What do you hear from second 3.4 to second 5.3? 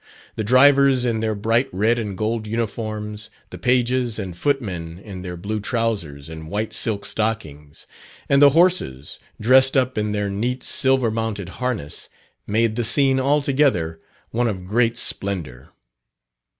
the pages and footmen in